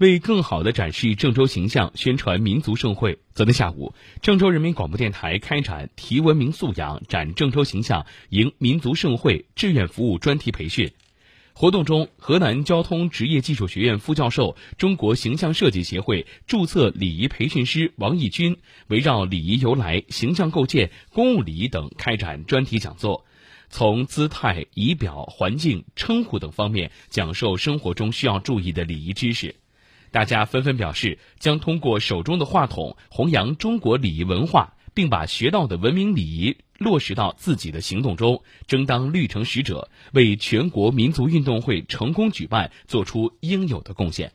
[0.00, 3.92] 为更好地展示郑州形象，宣传民族盛会，昨天下午，
[4.22, 10.90] 郑州人民广播电台开展“提文明素养，展郑州形象，迎民族盛会”志愿服务专题培训。
[11.52, 18.56] 活动中，河南交通职业技术学院副教授、中国形象设计协会注册礼仪培训师王义军，
[18.86, 23.26] 围绕礼仪由来、形象构建、公务礼仪等开展专题讲座。
[23.68, 29.54] 从姿态、仪表、环境、称呼等方面讲授生活中需要注意的礼仪知识，
[30.10, 44.32] 大家纷纷表示将通过手中的话筒弘扬中国礼仪文化，并把学到的文明礼仪落实到自己的行动中，争当绿城使者，为全国民族运动会成功举办做出应有的贡献。